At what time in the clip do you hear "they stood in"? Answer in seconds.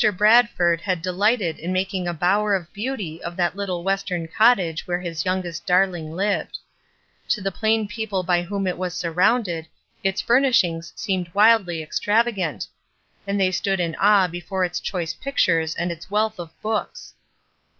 13.39-13.93